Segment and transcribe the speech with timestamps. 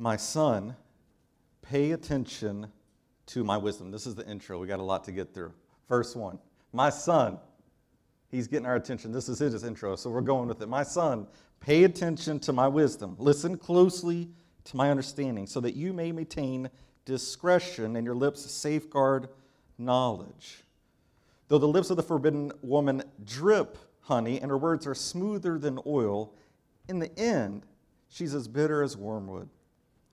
[0.00, 0.74] My son,
[1.60, 2.68] pay attention
[3.26, 3.90] to my wisdom.
[3.90, 4.58] This is the intro.
[4.58, 5.52] We got a lot to get through.
[5.90, 6.38] Verse 1.
[6.72, 7.38] My son,
[8.30, 9.12] he's getting our attention.
[9.12, 10.70] This is his intro, so we're going with it.
[10.70, 11.26] My son,
[11.60, 13.14] pay attention to my wisdom.
[13.18, 14.30] Listen closely
[14.64, 16.70] to my understanding, so that you may maintain
[17.04, 19.28] discretion and your lips safeguard
[19.76, 20.64] knowledge.
[21.48, 25.78] Though the lips of the forbidden woman drip honey and her words are smoother than
[25.86, 26.32] oil,
[26.88, 27.66] in the end,
[28.08, 29.50] she's as bitter as wormwood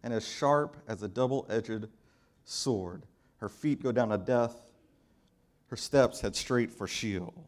[0.03, 1.87] and as sharp as a double edged
[2.45, 3.03] sword.
[3.37, 4.55] Her feet go down to death,
[5.67, 7.47] her steps head straight for Sheol.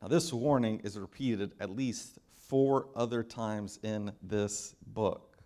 [0.00, 5.38] Now, this warning is repeated at least four other times in this book.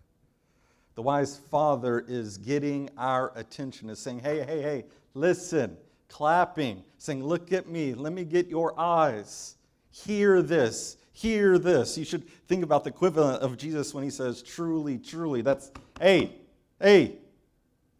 [0.95, 5.77] The wise father is getting our attention, is saying, hey, hey, hey, listen,
[6.09, 9.55] clapping, saying, look at me, let me get your eyes.
[9.89, 11.97] Hear this, hear this.
[11.97, 15.41] You should think about the equivalent of Jesus when he says, truly, truly.
[15.41, 16.35] That's, hey,
[16.79, 17.17] hey,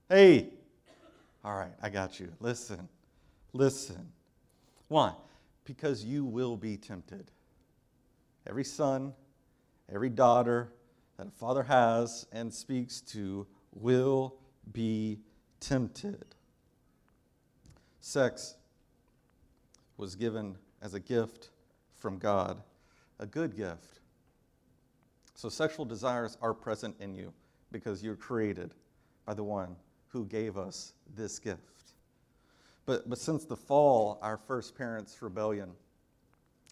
[0.10, 0.50] hey.
[1.44, 2.32] All right, I got you.
[2.40, 2.88] Listen,
[3.54, 4.12] listen.
[4.88, 5.14] Why?
[5.66, 7.32] Because you will be tempted.
[8.48, 9.14] Every son,
[9.94, 10.72] every daughter
[11.18, 14.36] that a father has and speaks to will
[14.72, 15.20] be
[15.60, 16.26] tempted.
[18.00, 18.56] Sex
[19.98, 21.50] was given as a gift
[21.96, 22.62] from God,
[23.22, 24.00] a good gift.
[25.36, 27.32] So sexual desires are present in you
[27.72, 28.74] because you're created
[29.26, 29.76] by the one
[30.10, 31.94] who gave us this gift.
[32.86, 35.72] But, but since the fall, our first parents' rebellion,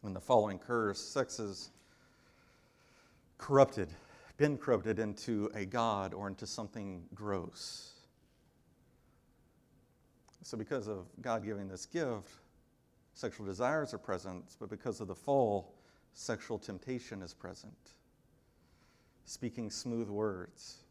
[0.04, 1.70] and the following curse, sex is
[3.38, 3.90] corrupted,
[4.38, 7.94] been corrupted into a God or into something gross.
[10.42, 12.32] So, because of God giving this gift,
[13.14, 15.79] sexual desires are present, but because of the fall,
[16.14, 17.94] sexual temptation is present.
[19.26, 20.84] Speaking smooth words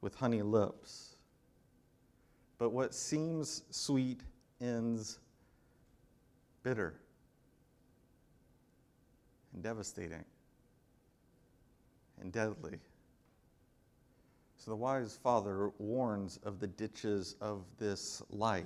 [0.00, 1.16] with honey lips.
[2.58, 4.20] But what seems sweet
[4.60, 5.18] ends
[6.62, 6.94] bitter
[9.52, 10.24] and devastating
[12.20, 12.78] and deadly.
[14.56, 18.64] So the wise father warns of the ditches of this life.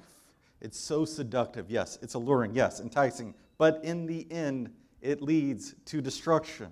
[0.61, 4.71] It's so seductive, yes, it's alluring, yes, enticing, but in the end,
[5.03, 6.71] it leads to destruction.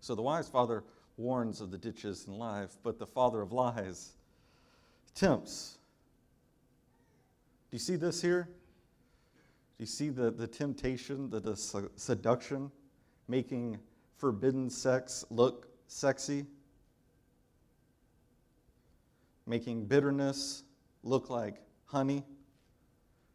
[0.00, 0.84] So the wise father
[1.16, 4.12] warns of the ditches in life, but the father of lies
[5.14, 5.78] tempts.
[7.70, 8.48] Do you see this here?
[9.76, 11.56] Do you see the, the temptation, the, the
[11.96, 12.70] seduction,
[13.26, 13.78] making
[14.16, 16.46] forbidden sex look sexy,
[19.46, 20.64] making bitterness
[21.02, 22.24] look like honey.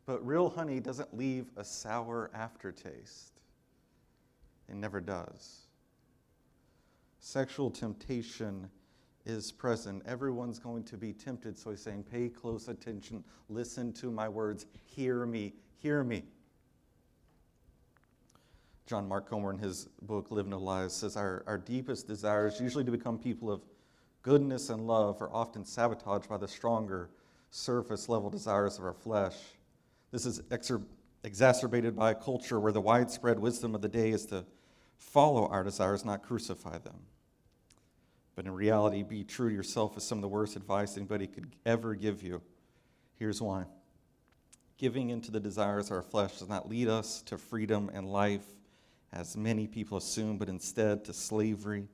[0.05, 3.39] But real honey doesn't leave a sour aftertaste,
[4.69, 5.67] it never does.
[7.19, 8.69] Sexual temptation
[9.25, 10.03] is present.
[10.05, 11.57] Everyone's going to be tempted.
[11.57, 16.23] So he's saying, pay close attention, listen to my words, hear me, hear me.
[18.85, 22.83] John Mark Comer, in his book Live No Lies, says our, our deepest desires, usually
[22.83, 23.61] to become people of
[24.21, 27.09] goodness and love, are often sabotaged by the stronger
[27.49, 29.35] surface level desires of our flesh.
[30.13, 30.85] This is exer-
[31.23, 34.45] exacerbated by a culture where the widespread wisdom of the day is to
[34.95, 36.99] follow our desires, not crucify them.
[38.35, 41.55] But in reality, be true to yourself is some of the worst advice anybody could
[41.65, 42.43] ever give you.
[43.17, 43.65] Here's why
[44.77, 48.43] giving into the desires of our flesh does not lead us to freedom and life
[49.13, 51.87] as many people assume, but instead to slavery,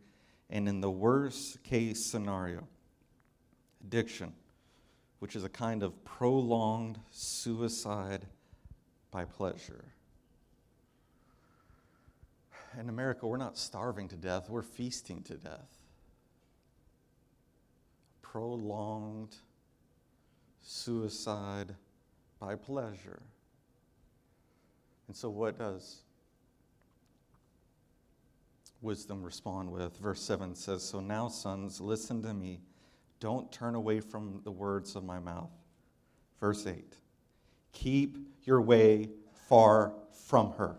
[0.50, 2.68] and in the worst case scenario,
[3.82, 4.34] addiction,
[5.20, 8.26] which is a kind of prolonged suicide
[9.12, 9.86] by pleasure.
[12.80, 15.78] In America, we're not starving to death, we're feasting to death.
[18.22, 19.36] Prolonged
[20.62, 21.76] suicide
[22.40, 23.22] by pleasure.
[25.08, 26.04] And so, what does
[28.82, 29.98] wisdom respond with.
[29.98, 32.62] Verse 7 says, So now, sons, listen to me.
[33.20, 35.52] Don't turn away from the words of my mouth.
[36.40, 36.96] Verse 8
[37.74, 39.10] Keep your way
[39.48, 39.94] far
[40.28, 40.76] from her.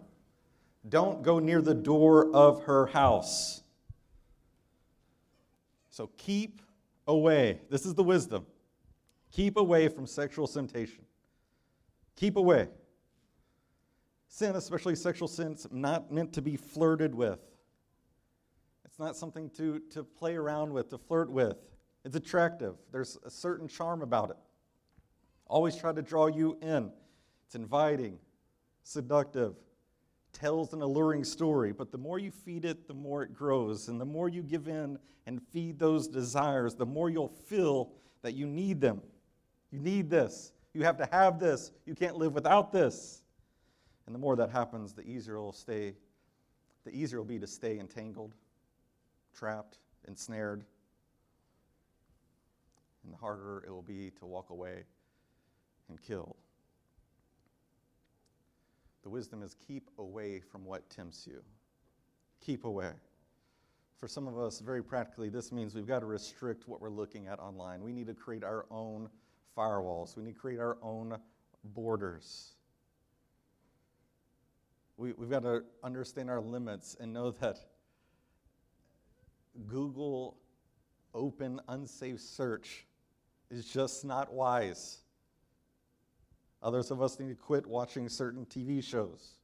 [0.89, 3.63] Don't go near the door of her house.
[5.91, 6.63] So keep
[7.07, 7.61] away.
[7.69, 8.47] This is the wisdom.
[9.33, 11.05] Keep away from sexual temptation.
[12.17, 12.69] Keep away.
[14.29, 17.41] Sin, especially sexual sin, is not meant to be flirted with
[18.85, 21.57] It's not something to, to play around with, to flirt with.
[22.05, 22.77] It's attractive.
[22.93, 24.37] There's a certain charm about it.
[25.47, 26.91] Always try to draw you in.
[27.47, 28.19] It's inviting,
[28.83, 29.55] seductive,
[30.33, 33.89] tells an alluring story, but the more you feed it, the more it grows.
[33.89, 37.91] And the more you give in and feed those desires, the more you'll feel
[38.23, 39.03] that you need them.
[39.71, 40.53] You need this.
[40.73, 41.73] You have to have this.
[41.85, 43.23] You can't live without this.
[44.07, 45.95] And the more that happens, the easier it'll stay,
[46.85, 48.35] the easier it'll be to stay entangled,
[49.35, 50.65] trapped, ensnared.
[53.21, 54.85] Harder it will be to walk away
[55.89, 56.37] and kill.
[59.03, 61.43] The wisdom is keep away from what tempts you.
[62.41, 62.93] Keep away.
[63.99, 67.27] For some of us, very practically, this means we've got to restrict what we're looking
[67.27, 67.83] at online.
[67.83, 69.09] We need to create our own
[69.57, 71.19] firewalls, we need to create our own
[71.65, 72.53] borders.
[74.97, 77.59] We, we've got to understand our limits and know that
[79.67, 80.37] Google
[81.15, 82.87] open unsafe search
[83.51, 84.99] is just not wise.
[86.63, 89.37] Others of us need to quit watching certain TV shows.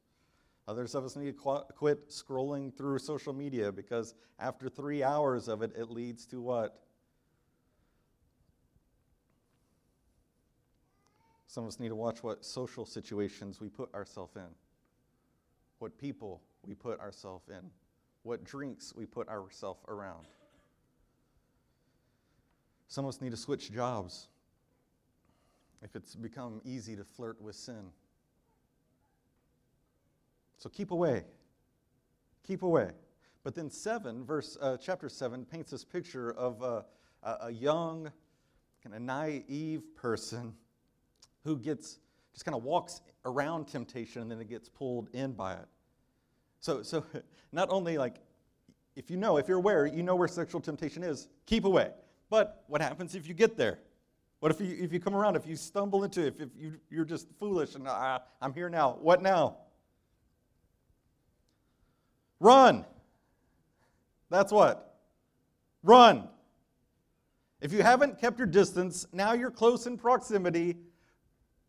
[0.67, 5.47] Others of us need to qu- quit scrolling through social media because after three hours
[5.47, 6.81] of it, it leads to what?
[11.47, 14.49] Some of us need to watch what social situations we put ourselves in,
[15.79, 17.71] what people we put ourselves in,
[18.23, 20.27] what drinks we put ourselves around.
[22.87, 24.27] Some of us need to switch jobs
[25.81, 27.91] if it's become easy to flirt with sin.
[30.57, 31.23] So keep away.
[32.45, 32.91] Keep away.
[33.43, 36.85] But then 7, verse, uh, chapter 7, paints this picture of a,
[37.23, 38.11] a young,
[38.83, 40.53] kind of naive person
[41.43, 41.99] who gets,
[42.33, 45.65] just kind of walks around temptation and then it gets pulled in by it.
[46.59, 47.05] So, so
[47.51, 48.15] not only like,
[48.95, 51.91] if you know, if you're aware, you know where sexual temptation is, keep away.
[52.29, 53.79] But what happens if you get there?
[54.39, 56.73] What if you, if you come around, if you stumble into it, if, if you,
[56.89, 58.97] you're just foolish and uh, I'm here now?
[59.01, 59.57] What now?
[62.39, 62.85] Run.
[64.29, 64.99] That's what.
[65.83, 66.27] Run.
[67.61, 70.77] If you haven't kept your distance, now you're close in proximity.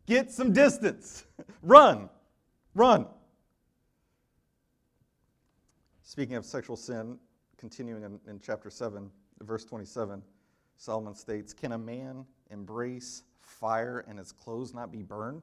[0.06, 1.24] Get some distance.
[1.62, 2.10] Run.
[2.74, 3.06] Run.
[6.02, 7.18] Speaking of sexual sin,
[7.56, 10.22] continuing in, in chapter 7, verse 27,
[10.78, 15.42] Solomon states Can a man embrace fire and his clothes not be burned?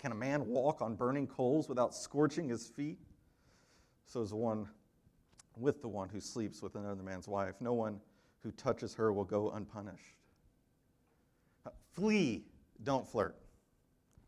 [0.00, 2.98] Can a man walk on burning coals without scorching his feet?
[4.06, 4.66] So is one
[5.56, 7.54] with the one who sleeps with another man's wife.
[7.60, 8.00] No one
[8.42, 10.16] who touches her will go unpunished.
[11.92, 12.46] Flee,
[12.82, 13.36] don't flirt.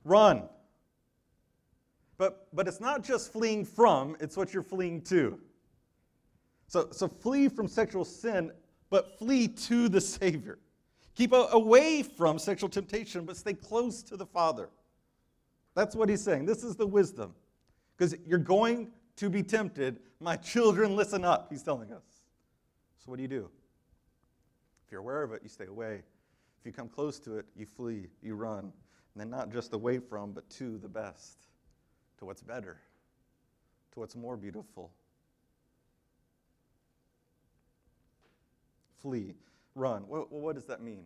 [0.04, 0.42] Run.
[2.18, 5.40] But, but it's not just fleeing from, it's what you're fleeing to.
[6.66, 8.52] So, so flee from sexual sin,
[8.92, 10.58] but flee to the Savior.
[11.14, 14.68] Keep away from sexual temptation, but stay close to the Father.
[15.74, 16.44] That's what he's saying.
[16.44, 17.34] This is the wisdom.
[17.96, 19.98] Because you're going to be tempted.
[20.20, 22.04] My children, listen up, he's telling us.
[22.98, 23.48] So, what do you do?
[24.84, 26.02] If you're aware of it, you stay away.
[26.60, 28.58] If you come close to it, you flee, you run.
[28.58, 28.72] And
[29.16, 31.46] then not just away from, but to the best,
[32.18, 32.76] to what's better,
[33.92, 34.92] to what's more beautiful.
[39.02, 39.34] Flee
[39.74, 40.02] run.
[40.02, 41.04] What does that mean?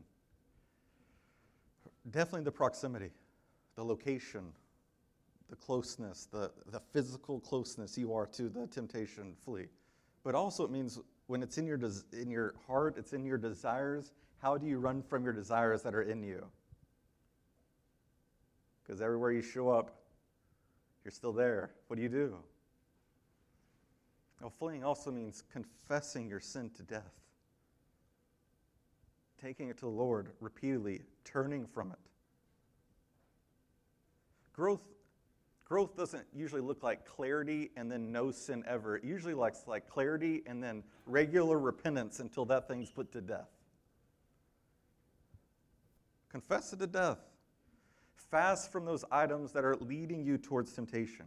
[2.11, 3.11] Definitely the proximity,
[3.75, 4.53] the location,
[5.51, 9.67] the closeness, the, the physical closeness you are to the temptation, flee.
[10.23, 13.39] But also, it means when it's in your, des- in your heart, it's in your
[13.39, 16.45] desires, how do you run from your desires that are in you?
[18.85, 19.97] Because everywhere you show up,
[21.05, 21.71] you're still there.
[21.89, 22.37] What do you do?
[24.41, 27.26] Well, fleeing also means confessing your sin to death
[29.41, 31.99] taking it to the Lord repeatedly, turning from it.
[34.53, 34.83] Growth,
[35.65, 38.97] growth doesn't usually look like clarity and then no sin ever.
[38.97, 43.51] It usually looks like clarity and then regular repentance until that thing's put to death.
[46.31, 47.19] Confess it to death.
[48.31, 51.27] Fast from those items that are leading you towards temptation.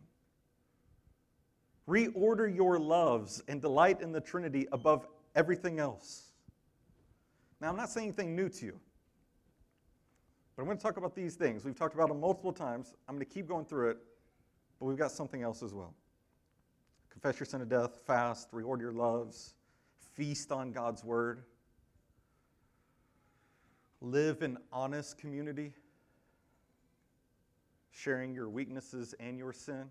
[1.88, 6.29] Reorder your loves and delight in the Trinity above everything else.
[7.62, 8.80] Now, I'm not saying anything new to you,
[10.56, 11.66] but I'm going to talk about these things.
[11.66, 12.94] We've talked about them multiple times.
[13.08, 13.98] I'm going to keep going through it,
[14.80, 15.94] but we've got something else as well.
[17.10, 19.56] Confess your sin of death, fast, reorder your loves,
[20.14, 21.44] feast on God's word,
[24.00, 25.74] live in honest community,
[27.92, 29.90] sharing your weaknesses and your sin.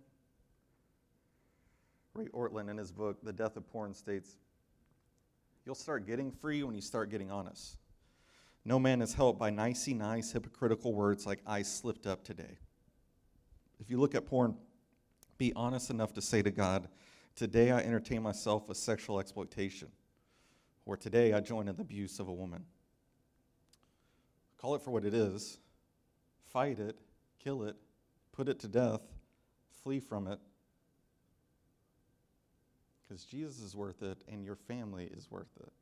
[2.15, 4.39] Ray Ortlund, in his book, The Death of Porn, states
[5.69, 7.77] You'll start getting free when you start getting honest.
[8.65, 12.57] No man is helped by nicey nice hypocritical words like I slipped up today.
[13.79, 14.57] If you look at porn,
[15.37, 16.89] be honest enough to say to God,
[17.37, 19.89] Today I entertain myself with sexual exploitation,
[20.87, 22.65] or today I join in the abuse of a woman.
[24.57, 25.59] Call it for what it is,
[26.51, 26.99] fight it,
[27.39, 27.77] kill it,
[28.33, 29.03] put it to death,
[29.83, 30.39] flee from it,
[33.09, 35.73] because Jesus is worth it and your family is worth it.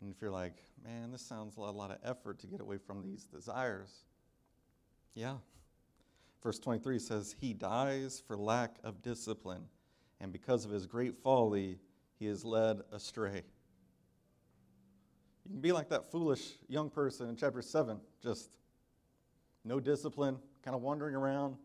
[0.00, 2.76] And if you're like, man, this sounds like a lot of effort to get away
[2.76, 4.04] from these desires,
[5.14, 5.36] yeah.
[6.42, 9.64] Verse 23 says, He dies for lack of discipline,
[10.20, 11.78] and because of his great folly,
[12.18, 13.42] he is led astray.
[15.44, 18.50] You can be like that foolish young person in chapter 7, just
[19.64, 21.56] no discipline, kind of wandering around.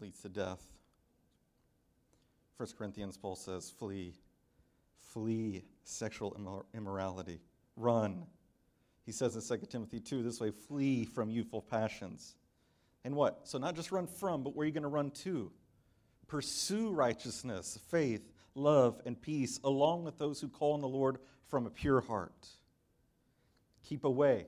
[0.00, 0.62] Leads to death.
[2.56, 4.14] 1 Corinthians, Paul says, flee
[5.12, 6.36] flee sexual
[6.74, 7.40] immorality.
[7.76, 8.26] Run.
[9.04, 12.36] He says in 2 Timothy 2 this way flee from youthful passions.
[13.04, 13.40] And what?
[13.48, 15.50] So, not just run from, but where are you going to run to?
[16.28, 21.66] Pursue righteousness, faith, love, and peace, along with those who call on the Lord from
[21.66, 22.46] a pure heart.
[23.84, 24.46] Keep away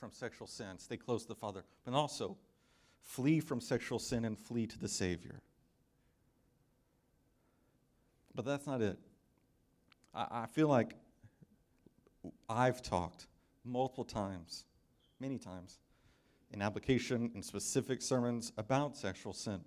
[0.00, 2.36] from sexual sin, stay close to the Father, but also
[3.04, 5.40] flee from sexual sin and flee to the Savior.
[8.34, 8.98] But that's not it.
[10.12, 10.94] I, I feel like
[12.48, 13.26] I've talked
[13.64, 14.64] multiple times,
[15.20, 15.78] many times,
[16.52, 19.60] in application in specific sermons about sexual sin.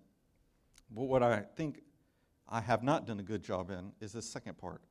[0.89, 1.81] But what I think
[2.49, 4.81] I have not done a good job in is the second part.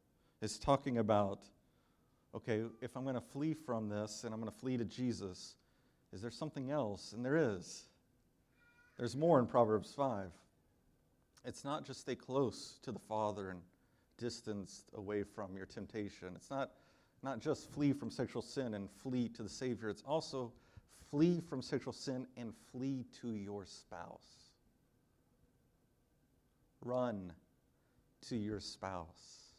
[0.43, 1.41] Is talking about,
[2.35, 5.57] okay, if I'm going to flee from this and I'm going to flee to Jesus,
[6.13, 7.13] is there something else?
[7.13, 7.85] And there is.
[8.97, 10.31] There's more in Proverbs 5.
[11.45, 13.61] It's not just stay close to the Father and
[14.19, 16.29] distanced away from your temptation.
[16.35, 16.71] It's not,
[17.23, 20.53] not just flee from sexual sin and flee to the Savior, it's also
[21.11, 24.51] flee from sexual sin and flee to your spouse.
[26.83, 27.33] Run
[28.29, 29.53] to your spouse.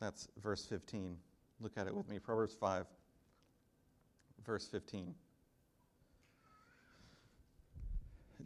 [0.00, 1.16] That's verse 15.
[1.60, 2.18] Look at it with me.
[2.18, 2.86] Proverbs 5,
[4.44, 5.14] verse 15.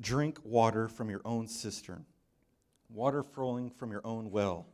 [0.00, 2.04] Drink water from your own cistern
[2.90, 4.66] water flowing from your own well?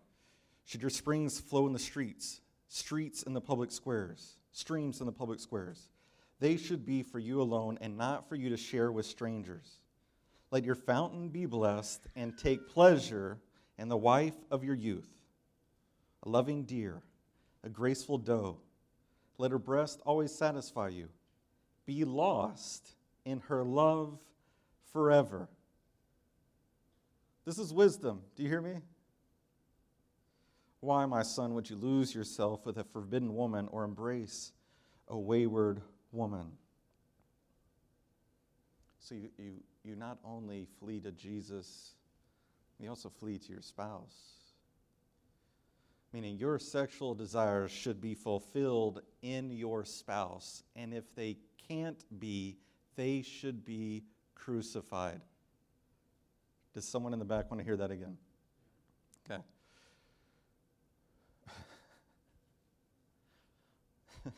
[0.65, 5.13] Should your springs flow in the streets, streets in the public squares, streams in the
[5.13, 5.89] public squares?
[6.41, 9.79] They should be for you alone and not for you to share with strangers.
[10.51, 13.39] Let your fountain be blessed and take pleasure
[13.79, 15.09] in the wife of your youth,
[16.23, 17.03] a loving deer,
[17.63, 18.59] a graceful doe.
[19.39, 21.09] Let her breast always satisfy you.
[21.87, 24.19] Be lost in her love
[24.95, 25.49] forever.
[27.45, 28.23] This is wisdom.
[28.37, 28.77] Do you hear me?
[30.81, 34.53] Why, my son, would you lose yourself with a forbidden woman or embrace
[35.09, 35.83] a wayward
[36.13, 36.53] woman?
[39.01, 41.95] So you, you, you not only flee to Jesus,
[42.79, 44.15] you also flee to your spouse.
[46.13, 50.63] Meaning your sexual desires should be fulfilled in your spouse.
[50.77, 51.37] And if they
[51.69, 52.59] can't be,
[52.95, 55.21] they should be crucified.
[56.75, 58.17] Does someone in the back want to hear that again?
[59.31, 59.43] Okay.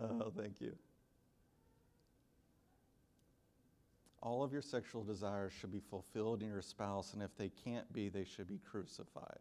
[0.00, 0.74] oh, thank you.
[4.22, 7.92] All of your sexual desires should be fulfilled in your spouse, and if they can't
[7.92, 9.38] be, they should be crucified.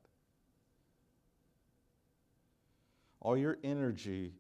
[3.22, 4.34] All your energy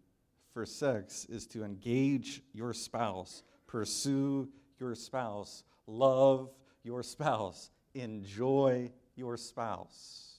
[0.53, 3.43] for sex is to engage your spouse,
[3.73, 4.47] pursue
[4.79, 6.51] your spouse, love
[6.83, 10.35] your spouse, enjoy your spouse.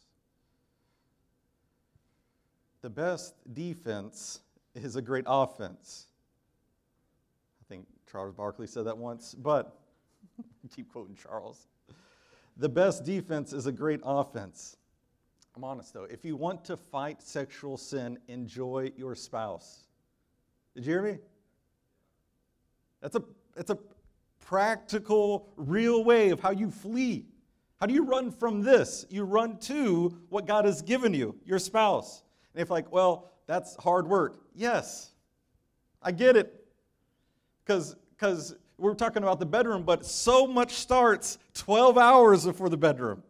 [2.83, 4.39] The best defense
[4.77, 6.07] is a great offense.
[7.61, 9.81] I think Charles Barkley said that once, but
[10.77, 11.67] keep quoting Charles.
[12.57, 14.77] The best defense is a great offense.
[15.57, 16.05] I'm honest though.
[16.05, 19.89] If you want to fight sexual sin, enjoy your spouse.
[20.77, 21.19] Did you hear me?
[23.05, 23.23] That's a,
[23.55, 23.77] that's a
[24.47, 27.27] practical, real way of how you flee.
[27.79, 29.05] How do you run from this?
[29.11, 32.23] You run to what God has given you, your spouse.
[32.55, 34.39] And if, like, well, that's hard work.
[34.55, 35.11] Yes,
[36.01, 36.65] I get it.
[37.63, 42.79] Because because we're talking about the bedroom, but so much starts 12 hours before the
[42.79, 43.23] bedroom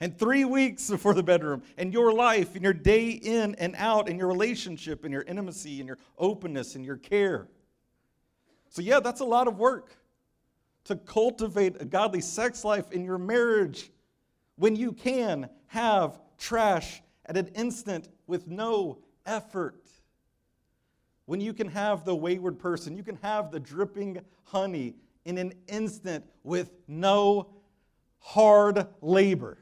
[0.00, 4.08] and three weeks before the bedroom and your life and your day in and out
[4.08, 7.46] and your relationship and your intimacy and your openness and your care.
[8.70, 9.96] So, yeah, that's a lot of work
[10.84, 13.90] to cultivate a godly sex life in your marriage
[14.56, 19.84] when you can have trash at an instant with no effort.
[21.26, 25.52] When you can have the wayward person, you can have the dripping honey in an
[25.68, 27.48] instant with no
[28.20, 29.58] hard labor.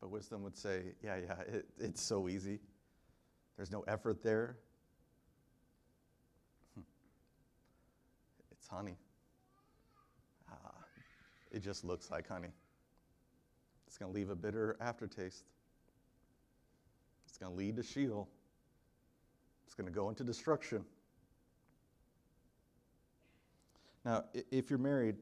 [0.00, 2.60] But wisdom would say, yeah, yeah, it, it's so easy.
[3.58, 4.56] There's no effort there.
[6.74, 6.82] Hmm.
[8.52, 8.96] It's honey.
[10.48, 10.72] Ah,
[11.50, 12.52] it just looks like honey.
[13.88, 15.44] It's going to leave a bitter aftertaste.
[17.26, 18.28] It's going to lead to Sheol.
[19.66, 20.84] It's going to go into destruction.
[24.04, 25.16] Now, if you're married,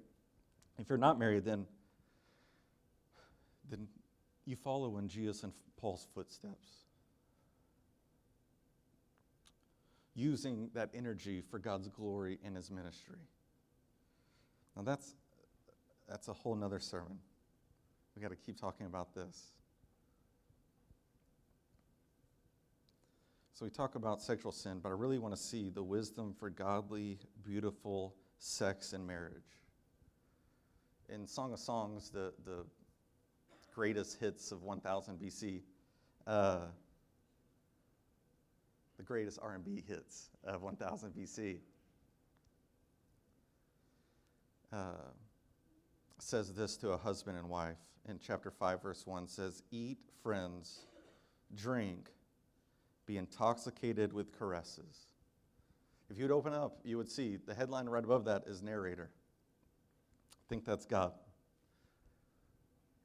[0.78, 1.64] if you're not married, then,
[3.70, 3.88] then
[4.44, 6.85] you follow in Jesus and Paul's footsteps.
[10.16, 13.20] Using that energy for God's glory in his ministry.
[14.74, 15.14] Now that's
[16.08, 17.18] that's a whole nother sermon.
[18.16, 19.52] We got to keep talking about this.
[23.52, 26.50] So we talk about sexual sin, but I really want to see the wisdom for
[26.50, 29.62] godly, beautiful sex and marriage.
[31.08, 32.66] In Song of Songs, the, the
[33.74, 35.62] greatest hits of 1000 BC,
[36.26, 36.66] uh,
[38.96, 41.58] the greatest R&B hits of 1000 BC,
[44.72, 44.92] uh,
[46.18, 47.76] says this to a husband and wife.
[48.08, 50.86] In chapter 5 verse 1 says eat friends.
[51.54, 52.10] Drink.
[53.06, 55.06] Be intoxicated with caresses.
[56.10, 59.10] If you'd open up you would see the headline right above that is narrator.
[60.32, 61.12] I think that's god.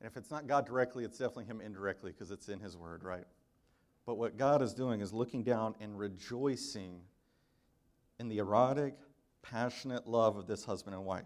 [0.01, 3.03] And if it's not God directly, it's definitely Him indirectly because it's in His Word,
[3.03, 3.25] right?
[4.05, 7.01] But what God is doing is looking down and rejoicing
[8.19, 8.95] in the erotic,
[9.41, 11.25] passionate love of this husband and wife.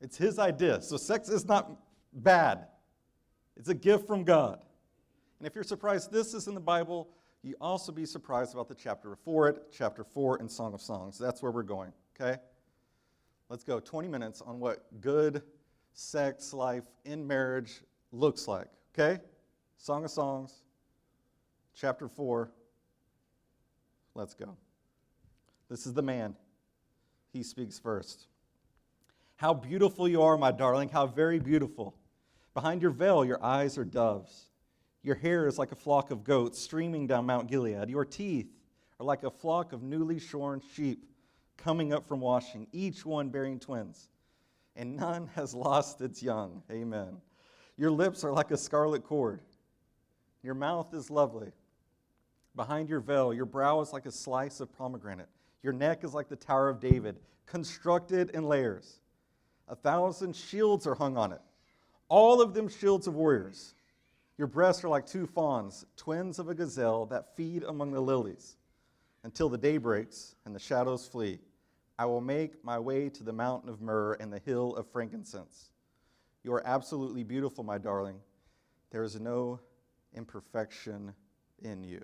[0.00, 0.80] It's His idea.
[0.82, 1.70] So sex is not
[2.12, 2.66] bad,
[3.56, 4.64] it's a gift from God.
[5.38, 7.08] And if you're surprised this is in the Bible,
[7.42, 11.18] you also be surprised about the chapter before it, chapter 4 in Song of Songs.
[11.18, 12.38] That's where we're going, okay?
[13.48, 15.42] Let's go 20 minutes on what good
[15.92, 18.68] sex life in marriage looks like.
[18.94, 19.20] Okay?
[19.76, 20.62] Song of Songs,
[21.74, 22.50] chapter 4.
[24.14, 24.56] Let's go.
[25.68, 26.34] This is the man.
[27.32, 28.26] He speaks first.
[29.36, 31.94] How beautiful you are, my darling, how very beautiful.
[32.54, 34.46] Behind your veil, your eyes are doves.
[35.02, 37.88] Your hair is like a flock of goats streaming down Mount Gilead.
[37.88, 38.52] Your teeth
[38.98, 41.06] are like a flock of newly shorn sheep
[41.56, 44.10] coming up from washing, each one bearing twins
[44.76, 46.62] and none has lost its young.
[46.70, 47.18] Amen.
[47.76, 49.40] Your lips are like a scarlet cord.
[50.42, 51.52] Your mouth is lovely.
[52.56, 55.28] Behind your veil, your brow is like a slice of pomegranate.
[55.62, 59.00] Your neck is like the Tower of David, constructed in layers.
[59.68, 61.40] A thousand shields are hung on it,
[62.08, 63.74] all of them shields of warriors.
[64.36, 68.56] Your breasts are like two fawns, twins of a gazelle that feed among the lilies,
[69.22, 71.38] until the day breaks and the shadows flee.
[71.98, 75.70] I will make my way to the mountain of myrrh and the hill of frankincense.
[76.42, 78.16] You are absolutely beautiful, my darling.
[78.90, 79.60] There is no
[80.14, 81.12] imperfection
[81.62, 82.02] in you.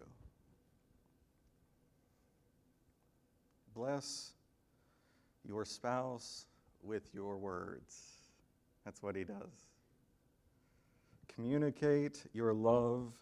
[3.76, 4.32] Bless
[5.46, 6.46] your spouse
[6.82, 8.00] with your words.
[8.86, 9.68] That's what he does.
[11.28, 13.12] Communicate your love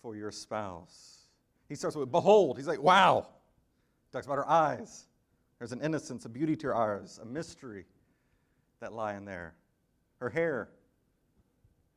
[0.00, 1.26] for your spouse.
[1.68, 2.56] He starts with, Behold.
[2.56, 3.26] He's like, Wow.
[4.06, 5.06] He talks about her eyes.
[5.58, 7.84] There's an innocence, a beauty to her eyes, a mystery
[8.80, 9.54] that lie in there.
[10.20, 10.68] Her hair.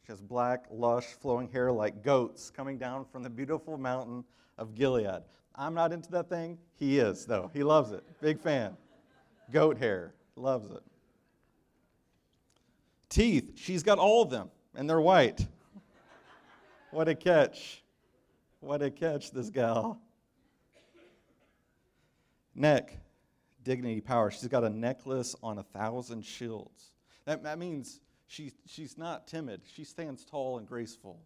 [0.06, 4.24] She has black, lush, flowing hair like goats coming down from the beautiful mountain
[4.58, 5.22] of Gilead.
[5.56, 6.58] I'm not into that thing.
[6.76, 7.52] He is, though.
[7.54, 8.04] He loves it.
[8.22, 8.76] Big fan.
[9.52, 10.14] Goat hair.
[10.36, 10.82] Loves it.
[13.10, 13.52] Teeth.
[13.56, 15.46] She's got all of them, and they're white.
[16.92, 17.84] What a catch.
[18.60, 20.00] What a catch, this gal.
[22.56, 23.00] Neck
[23.64, 24.32] dignity, power.
[24.32, 26.92] She's got a necklace on a thousand shields.
[27.26, 31.20] That, that means she, she's not timid, she stands tall and graceful.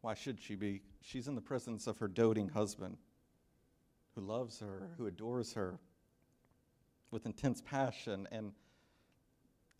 [0.00, 0.82] Why should she be?
[1.02, 2.96] She's in the presence of her doting husband
[4.14, 5.78] who loves her, who adores her
[7.10, 8.52] with intense passion and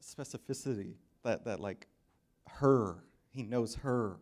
[0.02, 1.86] specificity that, that like
[2.48, 2.96] her,
[3.30, 4.16] he knows her.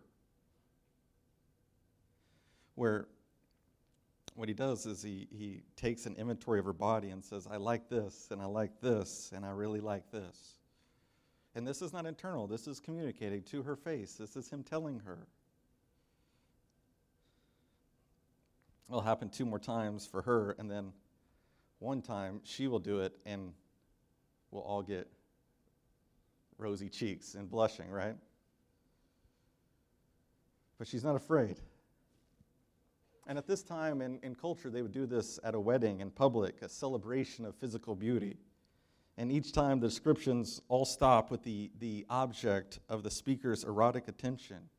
[2.74, 3.08] Where
[4.34, 7.56] what he does is he, he takes an inventory of her body and says, I
[7.56, 10.58] like this, and I like this, and I really like this.
[11.56, 14.14] And this is not internal, this is communicating to her face.
[14.14, 15.26] This is him telling her.
[18.88, 20.92] It'll happen two more times for her, and then
[21.78, 23.52] one time she will do it, and
[24.50, 25.08] we'll all get
[26.56, 28.16] rosy cheeks and blushing, right?
[30.78, 31.56] But she's not afraid.
[33.26, 36.10] And at this time in, in culture, they would do this at a wedding in
[36.10, 38.38] public, a celebration of physical beauty.
[39.18, 44.08] And each time the descriptions all stop with the, the object of the speaker's erotic
[44.08, 44.70] attention.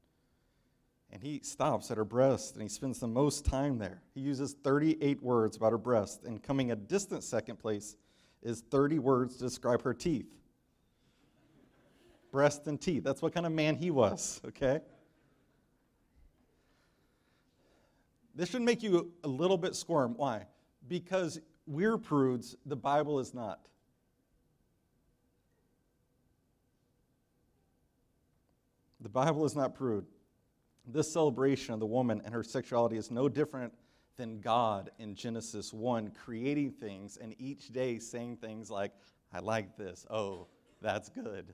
[1.12, 4.02] And he stops at her breast and he spends the most time there.
[4.14, 7.96] He uses 38 words about her breast, and coming a distant second place
[8.44, 10.28] is 30 words to describe her teeth.
[12.32, 13.04] Breast and teeth.
[13.04, 14.82] That's what kind of man he was, okay?
[18.36, 20.14] This should make you a little bit squirm.
[20.16, 20.46] Why?
[20.88, 23.60] Because we're prudes, the Bible is not.
[29.02, 30.06] The Bible is not prude.
[30.92, 33.74] This celebration of the woman and her sexuality is no different
[34.18, 38.92] than God in Genesis 1, creating things and each day saying things like,
[39.32, 40.06] I like this.
[40.10, 40.48] Oh,
[40.82, 41.54] that's good.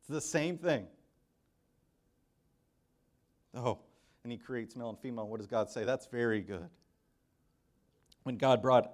[0.00, 0.86] It's the same thing.
[3.54, 3.78] Oh,
[4.22, 5.28] and he creates male and female.
[5.28, 5.84] What does God say?
[5.84, 6.68] That's very good.
[8.22, 8.92] When God brought,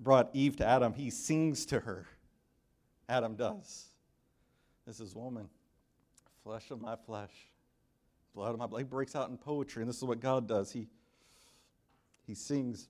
[0.00, 2.06] brought Eve to Adam, he sings to her.
[3.08, 3.86] Adam does.
[4.86, 5.48] This is woman,
[6.44, 7.32] flesh of my flesh,
[8.36, 8.80] blood of my blood.
[8.80, 10.70] He breaks out in poetry, and this is what God does.
[10.70, 10.86] He,
[12.26, 12.88] he sings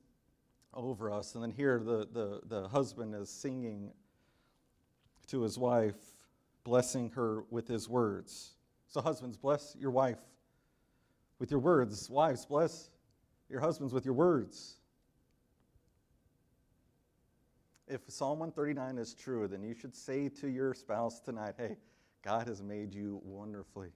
[0.75, 1.35] over us.
[1.35, 3.93] And then here the, the, the husband is singing
[5.29, 5.95] to his wife,
[6.65, 8.57] blessing her with his words.
[8.89, 10.19] So, husbands, bless your wife
[11.39, 12.11] with your words.
[12.11, 12.91] Wives, bless
[13.49, 14.75] your husbands with your words.
[17.87, 21.77] If Psalm 139 is true, then you should say to your spouse tonight, hey,
[22.25, 23.93] God has made you wonderfully.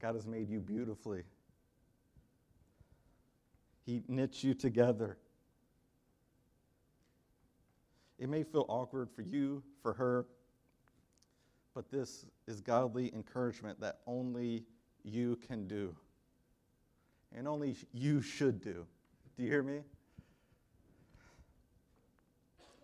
[0.00, 1.22] God has made you beautifully.
[3.84, 5.16] He knits you together.
[8.18, 10.26] It may feel awkward for you, for her,
[11.74, 14.64] but this is godly encouragement that only
[15.04, 15.94] you can do
[17.34, 18.86] and only you should do.
[19.36, 19.80] Do you hear me?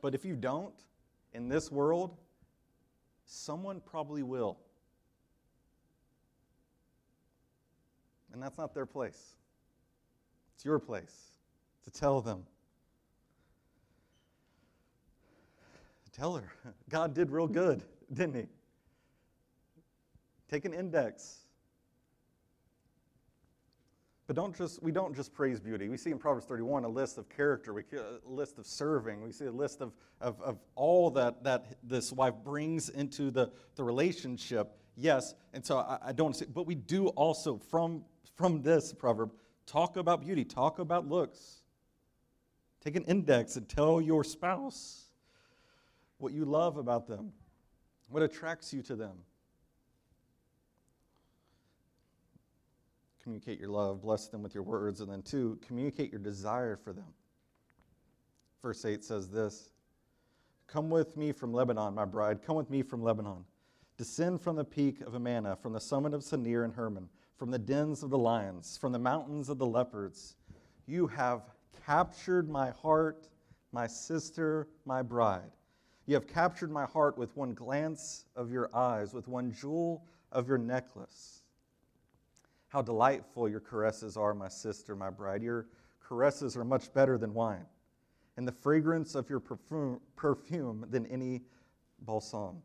[0.03, 0.75] But if you don't,
[1.33, 2.17] in this world,
[3.25, 4.59] someone probably will.
[8.33, 9.37] And that's not their place.
[10.55, 11.33] It's your place
[11.85, 12.45] to tell them.
[16.13, 16.53] Tell her.
[16.91, 18.47] God did real good, didn't he?
[20.49, 21.39] Take an index.
[24.27, 25.89] But don't just, we don't just praise beauty.
[25.89, 29.33] We see in Proverbs 31 a list of character, we, a list of serving, we
[29.33, 33.83] see a list of, of, of all that, that this wife brings into the, the
[33.83, 34.77] relationship.
[34.97, 38.05] Yes, and so I, I don't see, but we do also from,
[38.43, 39.31] from this proverb
[39.67, 41.63] talk about beauty, talk about looks.
[42.81, 45.05] Take an index and tell your spouse
[46.19, 47.33] what you love about them,
[48.09, 49.13] what attracts you to them.
[53.23, 56.93] communicate your love, bless them with your words, and then two, communicate your desire for
[56.93, 57.15] them.
[58.61, 59.71] Verse 8 says this
[60.67, 63.45] Come with me from Lebanon, my bride, come with me from Lebanon.
[63.97, 67.59] Descend from the peak of Amana, from the summit of Senir and Hermon, from the
[67.59, 70.37] dens of the lions, from the mountains of the leopards.
[70.87, 71.43] You have
[71.87, 73.29] captured my heart,
[73.73, 75.51] my sister, my bride.
[76.07, 80.49] You have captured my heart with one glance of your eyes, with one jewel of
[80.49, 81.43] your necklace.
[82.69, 85.43] How delightful your caresses are, my sister, my bride.
[85.43, 85.67] Your
[86.01, 87.67] caresses are much better than wine,
[88.37, 91.43] and the fragrance of your perfume, perfume than any
[92.01, 92.63] balsam.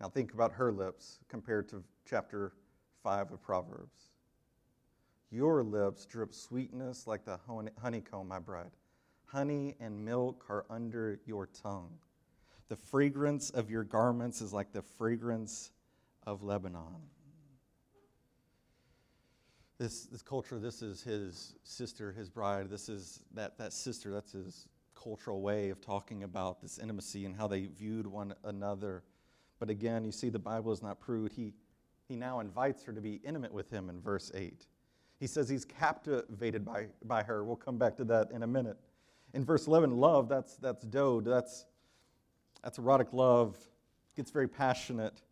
[0.00, 2.52] Now think about her lips compared to chapter
[3.02, 4.10] 5 of Proverbs.
[5.30, 7.38] Your lips drip sweetness like the
[7.80, 8.70] honeycomb, my bride.
[9.24, 11.92] Honey and milk are under your tongue.
[12.68, 15.70] The fragrance of your garments is like the fragrance
[16.26, 17.02] of Lebanon
[19.82, 22.70] this, this culture, this is his sister, his bride.
[22.70, 27.34] This is that, that sister, that's his cultural way of talking about this intimacy and
[27.34, 29.02] how they viewed one another.
[29.58, 31.32] But again, you see, the Bible is not prude.
[31.32, 31.52] He,
[32.12, 34.66] he now invites her to be intimate with him in verse 8.
[35.18, 37.42] He says he's captivated by, by her.
[37.42, 38.76] We'll come back to that in a minute.
[39.32, 41.64] In verse 11, love, that's, that's dode, that's,
[42.62, 43.56] that's erotic love,
[44.14, 45.22] gets very passionate.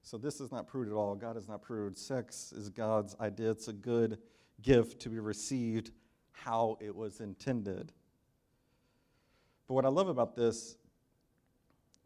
[0.00, 1.14] So this is not prude at all.
[1.14, 1.98] God is not prude.
[1.98, 3.50] Sex is God's idea.
[3.50, 4.16] It's a good
[4.62, 5.90] gift to be received
[6.32, 7.92] how it was intended.
[9.66, 10.76] But what I love about this,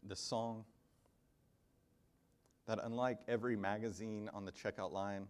[0.05, 0.65] this song,
[2.65, 5.27] that unlike every magazine on the checkout line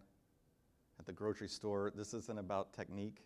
[0.98, 3.24] at the grocery store, this isn't about technique.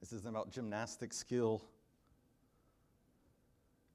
[0.00, 1.62] This isn't about gymnastic skill.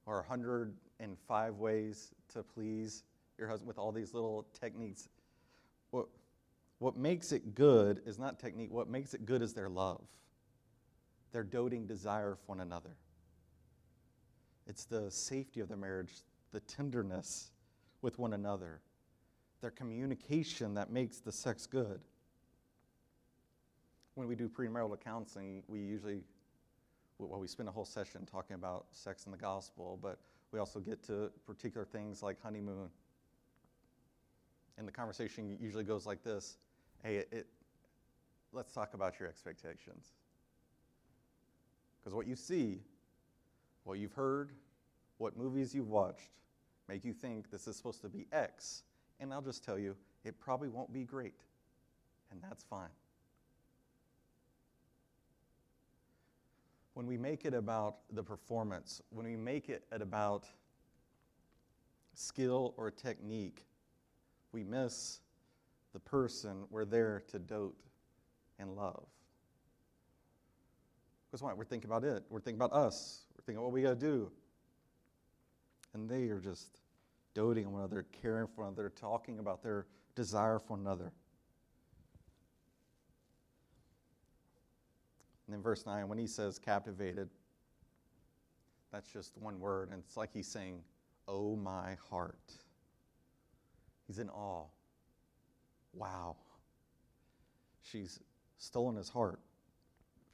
[0.06, 3.04] or 105 ways to please
[3.38, 5.08] your husband with all these little techniques.
[5.90, 6.06] What,
[6.78, 10.02] what makes it good is not technique, what makes it good is their love,
[11.32, 12.96] their doting desire for one another.
[14.66, 16.12] It's the safety of the marriage,
[16.52, 17.50] the tenderness
[18.02, 18.80] with one another,
[19.60, 22.00] their communication that makes the sex good.
[24.14, 26.22] When we do premarital counseling, we usually,
[27.18, 30.18] well, we spend a whole session talking about sex and the gospel, but
[30.52, 32.88] we also get to particular things like honeymoon.
[34.76, 36.56] And the conversation usually goes like this
[37.02, 37.46] Hey, it, it,
[38.52, 40.14] let's talk about your expectations.
[42.00, 42.80] Because what you see,
[43.84, 44.52] what you've heard,
[45.18, 46.30] what movies you've watched,
[46.88, 48.82] make you think this is supposed to be X.
[49.20, 51.40] And I'll just tell you, it probably won't be great.
[52.30, 52.88] And that's fine.
[56.94, 60.46] When we make it about the performance, when we make it about
[62.14, 63.64] skill or technique,
[64.52, 65.20] we miss
[65.92, 67.78] the person we're there to dote
[68.58, 69.04] and love.
[71.30, 71.52] Because why?
[71.52, 72.24] We're thinking about it.
[72.30, 73.22] We're thinking about us.
[73.36, 74.30] We're thinking what we got to do.
[75.94, 76.80] And they are just
[77.34, 81.12] doting on one another, caring for one another, talking about their desire for another.
[85.46, 87.30] And then verse 9, when he says captivated,
[88.92, 90.82] that's just one word, and it's like he's saying,
[91.26, 92.38] Oh, my heart.
[94.06, 94.64] He's in awe.
[95.92, 96.36] Wow.
[97.82, 98.18] She's
[98.56, 99.38] stolen his heart.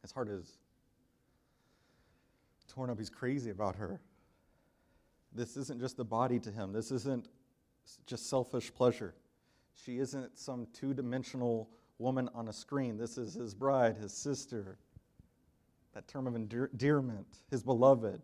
[0.02, 0.58] His heart is
[2.68, 2.98] torn up.
[2.98, 4.00] He's crazy about her.
[5.34, 7.28] This isn't just the body to him, this isn't
[8.06, 9.14] just selfish pleasure.
[9.74, 11.68] She isn't some two dimensional
[11.98, 12.96] woman on a screen.
[12.96, 14.78] This is his bride, his sister,
[15.92, 18.22] that term of endearment, his beloved.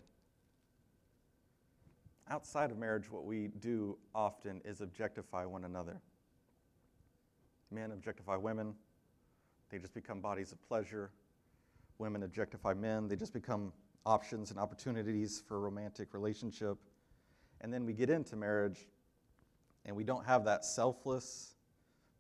[2.29, 6.01] Outside of marriage, what we do often is objectify one another.
[7.73, 8.75] Men objectify women,
[9.69, 11.11] they just become bodies of pleasure.
[11.99, 13.73] Women objectify men, they just become
[14.07, 16.79] options and opportunities for a romantic relationship.
[17.61, 18.87] And then we get into marriage
[19.85, 21.55] and we don't have that selfless,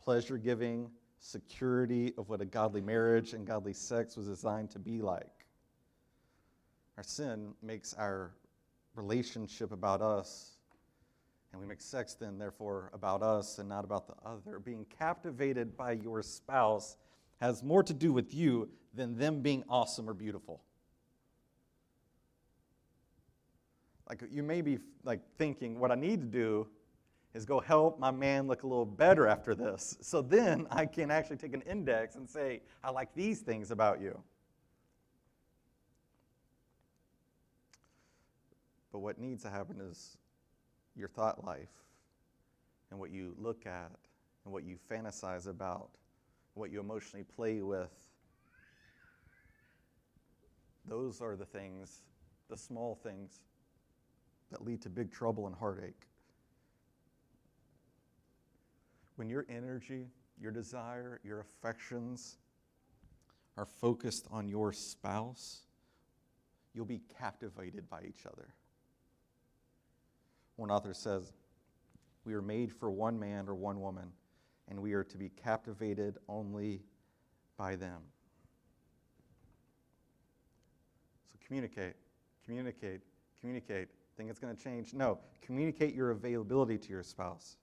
[0.03, 5.03] pleasure giving security of what a godly marriage and godly sex was designed to be
[5.03, 5.47] like.
[6.97, 8.33] Our sin makes our
[8.95, 10.57] relationship about us,
[11.53, 14.59] and we make sex then, therefore, about us and not about the other.
[14.59, 16.97] Being captivated by your spouse
[17.41, 20.63] has more to do with you than them being awesome or beautiful.
[24.11, 26.67] Like you may be like thinking, what I need to do
[27.33, 29.97] is go help my man look a little better after this.
[30.01, 34.01] So then I can actually take an index and say, I like these things about
[34.01, 34.21] you.
[38.91, 40.19] But what needs to happen is
[40.97, 41.71] your thought life
[42.91, 43.93] and what you look at
[44.45, 45.91] and what you fantasize about,
[46.55, 47.95] what you emotionally play with.
[50.85, 52.01] Those are the things,
[52.49, 53.39] the small things
[54.51, 56.07] that lead to big trouble and heartache.
[59.17, 60.07] When your energy,
[60.41, 62.39] your desire, your affections
[63.57, 65.67] are focused on your spouse,
[66.75, 68.55] you'll be captivated by each other.
[70.57, 71.33] One author says,
[72.25, 74.13] We are made for one man or one woman,
[74.69, 76.83] and we are to be captivated only
[77.57, 78.01] by them.
[81.31, 81.95] So communicate,
[82.45, 83.01] communicate,
[83.41, 83.89] communicate
[84.21, 84.93] think it's going to change.
[84.93, 87.57] No, communicate your availability to your spouse.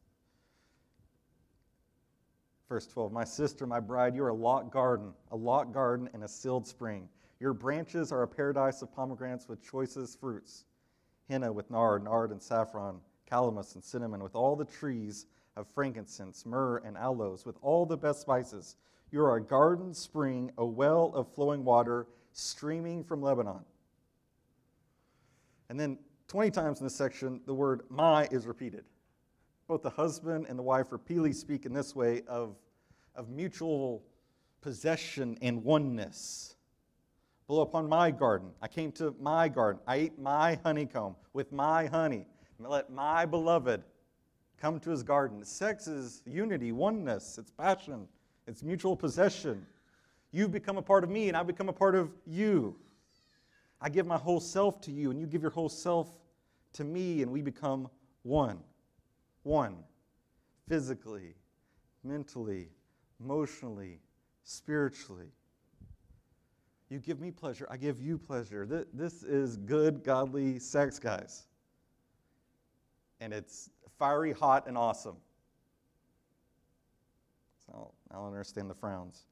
[2.67, 6.23] Verse 12 My sister, my bride, you are a locked garden, a locked garden and
[6.23, 7.09] a sealed spring.
[7.39, 10.65] Your branches are a paradise of pomegranates with choicest fruits,
[11.29, 16.43] henna with nard, nard and saffron, calamus and cinnamon, with all the trees of frankincense,
[16.43, 18.77] myrrh and aloes, with all the best spices.
[19.11, 23.63] You are a garden spring, a well of flowing water streaming from Lebanon.
[25.69, 28.83] And then 20 times in this section, the word my is repeated.
[29.67, 32.55] Both the husband and the wife repeatedly speak in this way of,
[33.15, 34.03] of mutual
[34.61, 36.55] possession and oneness.
[37.47, 38.49] Blow upon my garden.
[38.61, 39.81] I came to my garden.
[39.87, 42.25] I ate my honeycomb with my honey.
[42.59, 43.83] Let my beloved
[44.57, 45.45] come to his garden.
[45.45, 48.07] Sex is unity, oneness, it's passion,
[48.47, 49.65] it's mutual possession.
[50.31, 52.75] You become a part of me, and I become a part of you.
[53.79, 56.09] I give my whole self to you, and you give your whole self
[56.73, 57.89] to me, and we become
[58.23, 58.59] one.
[59.43, 59.77] One.
[60.67, 61.35] Physically,
[62.03, 62.69] mentally,
[63.19, 63.99] emotionally,
[64.43, 65.31] spiritually.
[66.89, 68.85] You give me pleasure, I give you pleasure.
[68.93, 71.47] This is good, godly sex, guys.
[73.19, 75.17] and it's fiery hot and awesome.
[77.65, 79.25] So I don't understand the frowns.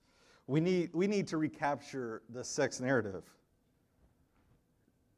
[0.47, 3.23] We need, we need to recapture the sex narrative.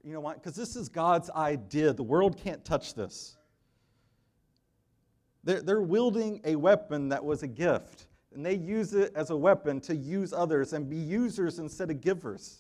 [0.08, 0.36] You know why?
[0.36, 1.92] Because this is God's idea.
[1.92, 3.36] The world can't touch this.
[5.44, 9.36] They're, they're wielding a weapon that was a gift, and they use it as a
[9.36, 12.60] weapon to use others and be users instead of givers.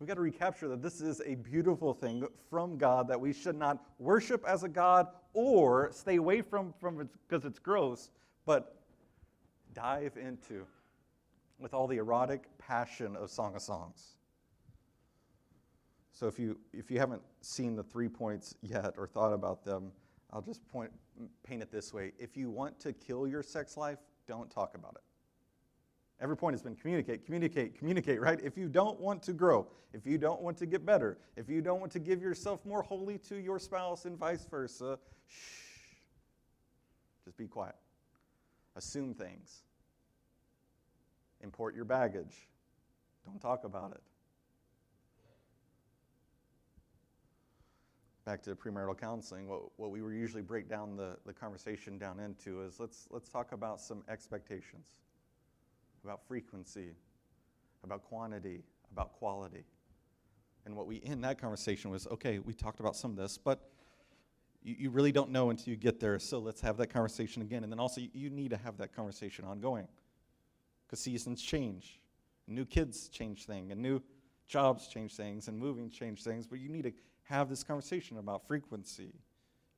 [0.00, 3.56] We've got to recapture that this is a beautiful thing from God that we should
[3.56, 8.08] not worship as a God or stay away from from because it's gross,
[8.46, 8.80] but
[9.74, 10.66] dive into
[11.58, 14.15] with all the erotic passion of Song of Songs.
[16.16, 19.92] So if you if you haven't seen the three points yet or thought about them,
[20.32, 20.90] I'll just point
[21.46, 22.12] paint it this way.
[22.18, 25.02] If you want to kill your sex life, don't talk about it.
[26.18, 28.40] Every point has been communicate, communicate, communicate, right?
[28.42, 31.60] If you don't want to grow, if you don't want to get better, if you
[31.60, 34.98] don't want to give yourself more wholly to your spouse and vice versa,
[35.28, 35.66] shh.
[37.26, 37.76] Just be quiet.
[38.74, 39.64] Assume things.
[41.42, 42.48] Import your baggage.
[43.26, 44.00] Don't talk about it.
[48.26, 52.20] Back to premarital counseling, what, what we were usually break down the, the conversation down
[52.20, 54.98] into is let's, let's talk about some expectations
[56.06, 56.90] about frequency,
[57.82, 58.62] about quantity,
[58.92, 59.64] about quality.
[60.64, 63.70] And what we in that conversation was okay, we talked about some of this, but
[64.62, 66.18] you, you really don't know until you get there.
[66.18, 67.64] So let's have that conversation again.
[67.64, 69.88] And then also, you need to have that conversation ongoing
[70.86, 72.00] because seasons change,
[72.46, 74.00] new kids change things, and new
[74.48, 76.46] jobs change things, and moving change things.
[76.46, 76.92] But you need to
[77.28, 79.12] have this conversation about frequency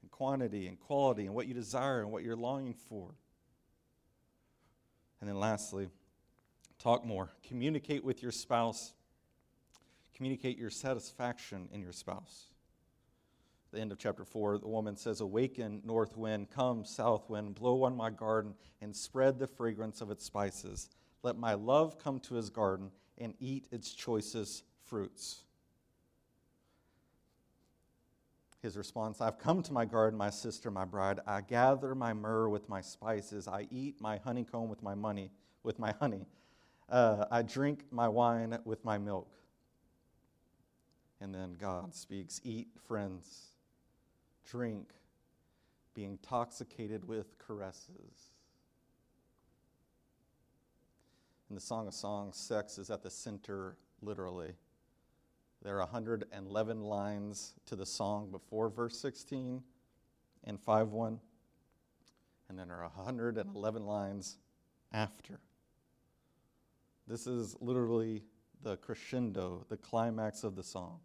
[0.02, 3.14] and quantity and quality and what you desire and what you're longing for.
[5.20, 5.88] And then lastly,
[6.78, 7.30] Talk more.
[7.42, 8.92] Communicate with your spouse.
[10.14, 12.46] Communicate your satisfaction in your spouse.
[13.72, 17.82] the end of chapter 4, the woman says, Awaken, north wind, come, south wind, blow
[17.82, 20.88] on my garden, and spread the fragrance of its spices.
[21.22, 25.42] Let my love come to his garden and eat its choicest fruits.
[28.60, 31.20] His response I've come to my garden, my sister, my bride.
[31.26, 33.46] I gather my myrrh with my spices.
[33.46, 35.30] I eat my honeycomb with my money,
[35.62, 36.26] with my honey.
[36.88, 39.32] Uh, I drink my wine with my milk.
[41.20, 43.48] And then God speaks Eat, friends,
[44.44, 44.88] drink,
[45.94, 48.32] be intoxicated with caresses.
[51.48, 54.52] In the Song of Songs, sex is at the center, literally.
[55.62, 59.62] There are 111 lines to the song before verse 16
[60.44, 61.20] and 5 1,
[62.48, 64.38] and then there are 111 lines
[64.92, 65.40] after.
[67.06, 68.22] This is literally
[68.62, 71.00] the crescendo, the climax of the song,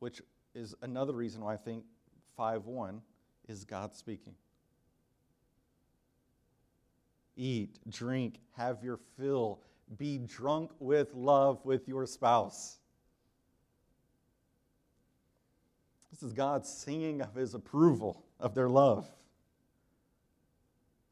[0.00, 0.22] which
[0.54, 1.84] is another reason why I think
[2.36, 3.00] 5 1
[3.48, 4.34] is God speaking.
[7.36, 9.60] Eat, drink, have your fill,
[9.96, 12.77] be drunk with love with your spouse.
[16.18, 19.08] This is God singing of his approval of their love.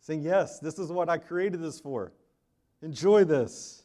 [0.00, 2.12] Saying, Yes, this is what I created this for.
[2.82, 3.84] Enjoy this.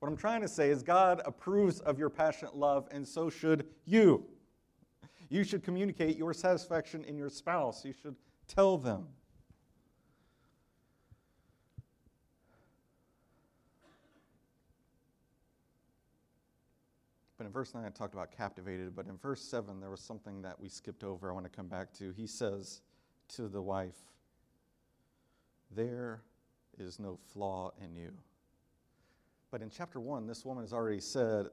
[0.00, 3.66] What I'm trying to say is God approves of your passionate love, and so should
[3.86, 4.26] you.
[5.30, 7.82] You should communicate your satisfaction in your spouse.
[7.82, 9.06] You should tell them.
[17.44, 20.58] In verse 9, I talked about captivated, but in verse 7, there was something that
[20.60, 22.12] we skipped over I want to come back to.
[22.12, 22.80] He says
[23.36, 23.96] to the wife,
[25.70, 26.22] There
[26.78, 28.12] is no flaw in you.
[29.50, 31.46] But in chapter 1, this woman has already said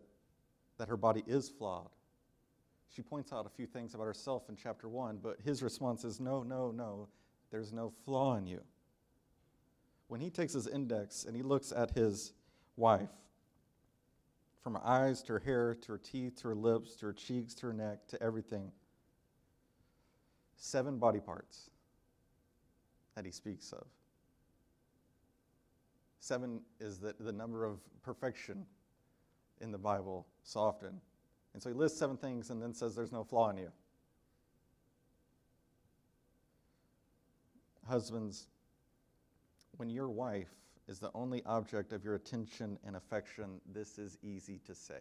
[0.78, 1.90] that her body is flawed.
[2.90, 6.20] She points out a few things about herself in chapter 1, but his response is
[6.20, 7.08] no, no, no,
[7.52, 8.62] there's no flaw in you.
[10.08, 12.34] When he takes his index and he looks at his
[12.76, 13.10] wife,
[14.62, 17.54] from her eyes to her hair to her teeth to her lips to her cheeks
[17.56, 18.72] to her neck to everything,
[20.56, 21.70] seven body parts
[23.16, 23.86] that he speaks of.
[26.20, 28.66] Seven is the, the number of perfection
[29.60, 31.02] in the Bible so often.
[31.54, 33.72] And so he lists seven things and then says there's no flaw in you.
[37.88, 38.46] Husbands,
[39.78, 40.54] when your wife
[40.88, 45.00] is the only object of your attention and affection, this is easy to say.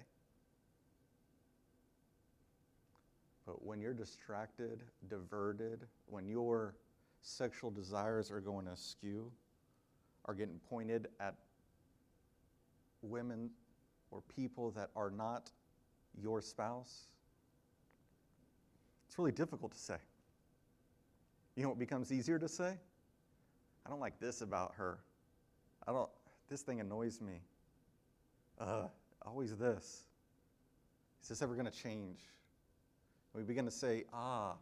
[3.47, 6.76] But when you're distracted, diverted, when your
[7.22, 9.31] sexual desires are going askew,
[10.26, 11.35] are getting pointed at
[13.03, 13.51] women
[14.11, 15.51] or people that are not
[16.20, 17.05] your spouse,
[19.09, 19.97] It's really difficult to say.
[21.57, 22.76] You know what becomes easier to say?
[23.85, 25.01] I don't like this about her.
[25.87, 26.09] I don't,
[26.49, 27.41] this thing annoys me.
[28.59, 28.85] Uh,
[29.24, 30.05] always this.
[31.22, 32.18] Is this ever going to change?
[33.35, 34.55] We begin to say, ah,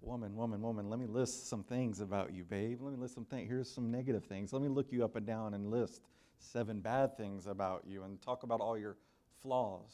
[0.00, 2.80] woman, woman, woman, let me list some things about you, babe.
[2.80, 3.48] Let me list some things.
[3.48, 4.52] Here's some negative things.
[4.52, 6.02] Let me look you up and down and list
[6.38, 8.96] seven bad things about you and talk about all your
[9.42, 9.92] flaws.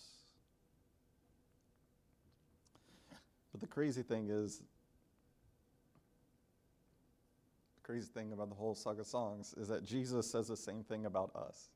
[3.52, 4.62] But the crazy thing is,
[7.76, 11.06] the crazy thing about the whole saga Songs is that Jesus says the same thing
[11.06, 11.70] about us.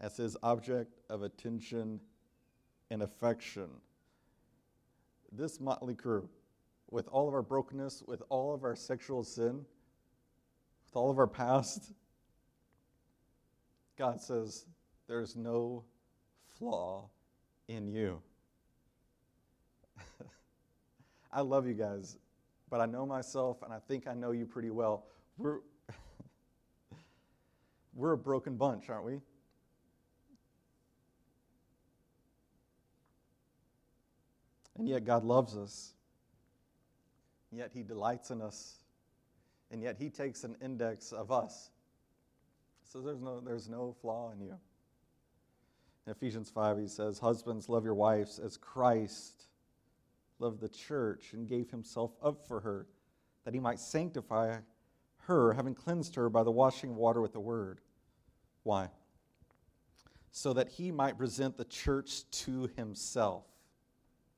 [0.00, 2.00] As his object of attention
[2.90, 3.68] and affection.
[5.30, 6.28] This motley crew,
[6.90, 9.64] with all of our brokenness, with all of our sexual sin,
[10.86, 11.92] with all of our past,
[13.96, 14.66] God says,
[15.06, 15.84] There's no
[16.58, 17.08] flaw
[17.68, 18.20] in you.
[21.32, 22.16] I love you guys,
[22.70, 25.06] but I know myself and I think I know you pretty well.
[25.38, 25.58] We're,
[27.94, 29.20] we're a broken bunch, aren't we?
[34.78, 35.92] And yet God loves us.
[37.50, 38.74] And Yet He delights in us.
[39.70, 41.70] And yet He takes an index of us.
[42.84, 44.54] So there's no, there's no flaw in you.
[46.06, 49.46] In Ephesians 5, he says, Husbands, love your wives as Christ
[50.38, 52.86] loved the church and gave himself up for her,
[53.44, 54.58] that he might sanctify
[55.18, 57.80] her, having cleansed her by the washing of water with the word.
[58.62, 58.90] Why?
[60.30, 63.44] So that he might present the church to himself.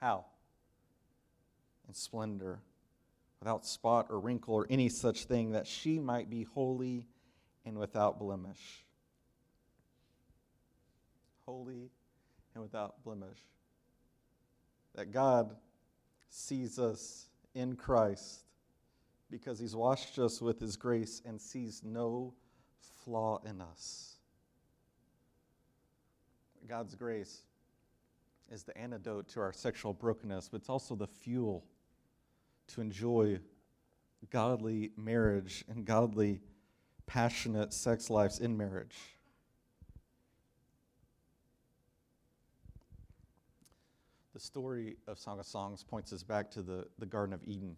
[0.00, 0.26] How?
[1.88, 2.60] In splendor,
[3.40, 7.06] without spot or wrinkle or any such thing, that she might be holy
[7.64, 8.84] and without blemish.
[11.44, 11.90] Holy
[12.54, 13.38] and without blemish.
[14.94, 15.56] That God
[16.28, 18.42] sees us in Christ
[19.30, 22.34] because he's washed us with his grace and sees no
[23.04, 24.16] flaw in us.
[26.66, 27.42] God's grace
[28.50, 31.64] is the antidote to our sexual brokenness, but it's also the fuel
[32.68, 33.38] to enjoy
[34.30, 36.40] godly marriage and godly,
[37.06, 39.17] passionate sex lives in marriage.
[44.38, 47.74] The story of Song of Songs points us back to the, the Garden of Eden,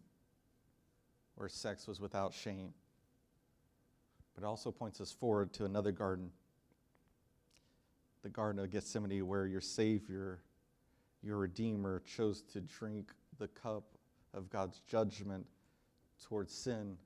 [1.36, 2.74] where sex was without shame.
[4.34, 6.30] But it also points us forward to another garden,
[8.22, 10.42] the Garden of Gethsemane, where your Savior
[11.22, 13.84] your Redeemer chose to drink the cup
[14.34, 15.46] of God's judgment
[16.22, 16.98] towards sin,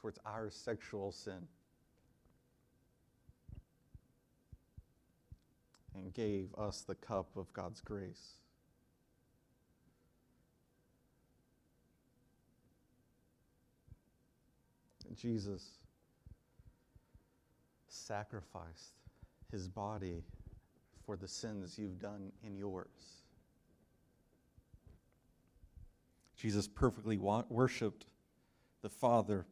[0.00, 1.48] towards our sexual sin,
[5.96, 8.34] and gave us the cup of God's grace.
[15.16, 15.78] Jesus
[17.88, 18.92] sacrificed
[19.50, 20.22] his body
[21.04, 23.22] for the sins you've done in yours.
[26.36, 28.06] Jesus perfectly worshiped
[28.82, 29.46] the Father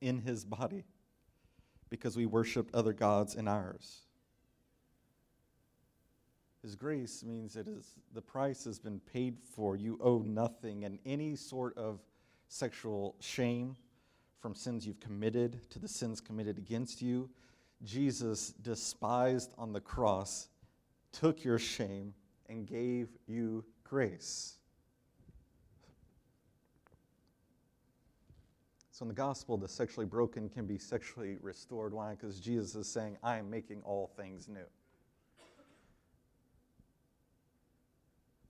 [0.00, 0.84] in his body
[1.92, 4.00] because we worshiped other gods in ours.
[6.62, 9.76] His grace means it is the price has been paid for.
[9.76, 12.00] You owe nothing, and any sort of
[12.48, 13.76] sexual shame
[14.40, 17.28] from sins you've committed to the sins committed against you
[17.84, 20.48] Jesus despised on the cross,
[21.12, 22.14] took your shame,
[22.48, 24.54] and gave you grace.
[29.02, 31.92] So in the gospel, the sexually broken can be sexually restored.
[31.92, 32.12] Why?
[32.12, 34.60] Because Jesus is saying, I am making all things new.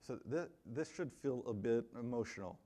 [0.02, 2.58] So th- this should feel a bit emotional.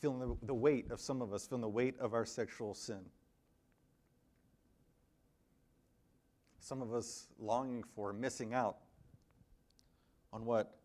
[0.00, 3.04] Feeling the, the weight of some of us, feeling the weight of our sexual sin.
[6.58, 8.78] some of us longing for, missing out
[10.32, 10.80] on what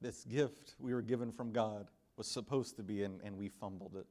[0.00, 1.88] this gift we were given from God
[2.20, 4.04] was supposed to be, and, and we fumbled it.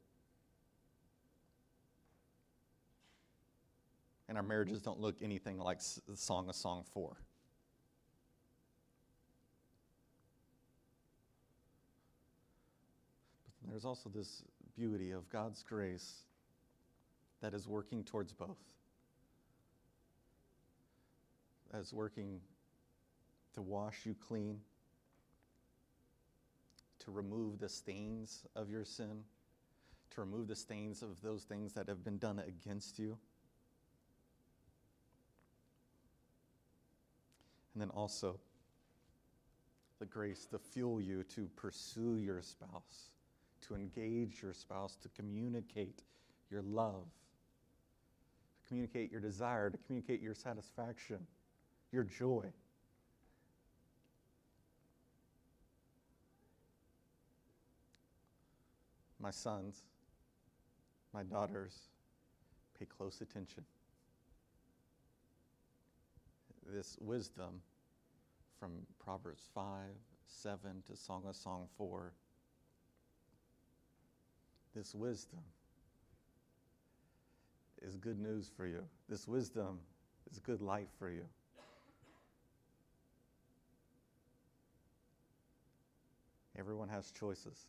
[4.27, 7.15] And our marriages don't look anything like the Song of Song 4.
[13.61, 14.41] But there's also this
[14.75, 16.23] beauty of God's grace
[17.41, 18.57] that is working towards both
[21.75, 22.41] as working
[23.53, 24.61] to wash you clean,
[27.09, 29.23] remove the stains of your sin,
[30.11, 33.17] to remove the stains of those things that have been done against you.
[37.73, 38.39] And then also
[39.99, 43.11] the grace to fuel you to pursue your spouse,
[43.67, 46.03] to engage your spouse, to communicate
[46.49, 47.05] your love,
[48.61, 51.19] to communicate your desire, to communicate your satisfaction,
[51.91, 52.45] your joy.
[59.21, 59.83] My sons,
[61.13, 61.89] my daughters,
[62.77, 63.63] pay close attention.
[66.65, 67.61] This wisdom
[68.59, 68.71] from
[69.03, 69.63] Proverbs 5,
[70.27, 72.13] 7 to Song of Song 4,
[74.75, 75.39] this wisdom
[77.81, 78.83] is good news for you.
[79.09, 79.79] This wisdom
[80.31, 81.25] is good life for you.
[86.57, 87.67] Everyone has choices.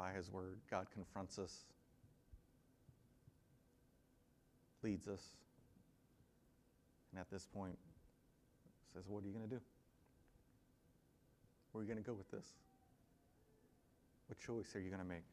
[0.00, 1.64] By His Word, God confronts us,
[4.82, 5.20] leads us,
[7.12, 7.76] and at this point
[8.94, 9.60] says, What are you going to do?
[11.72, 12.46] Where are you going to go with this?
[14.28, 15.24] What choice are you going to make?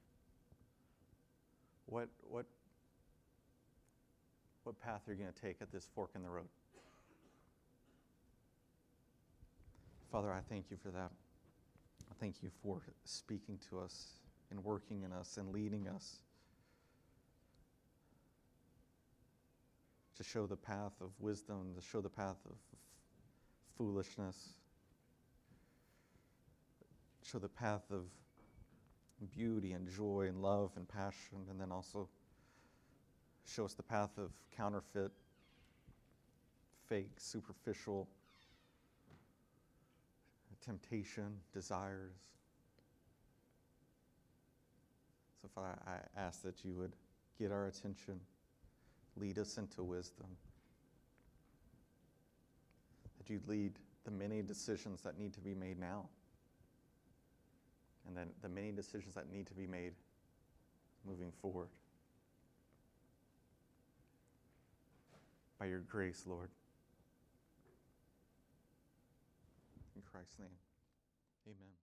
[1.85, 2.45] What, what,
[4.63, 6.49] what path are you going to take at this fork in the road?
[10.11, 11.11] Father, I thank you for that.
[12.11, 16.17] I thank you for speaking to us and working in us and leading us
[20.15, 22.55] to show the path of wisdom, to show the path of
[23.77, 24.53] foolishness,
[27.23, 28.05] show the path of
[29.35, 32.07] beauty and joy and love and passion, and then also
[33.45, 35.11] show us the path of counterfeit,
[36.87, 38.07] fake, superficial
[40.67, 42.36] temptation, desires.
[45.41, 46.93] So, Father, I ask that you would
[47.39, 48.19] get our attention,
[49.15, 50.27] lead us into wisdom,
[53.17, 53.73] that you'd lead
[54.03, 56.05] the many decisions that need to be made now,
[58.07, 59.93] and then the many decisions that need to be made
[61.05, 61.67] moving forward.
[65.59, 66.49] By your grace, Lord.
[69.95, 70.47] In Christ's name,
[71.47, 71.76] amen.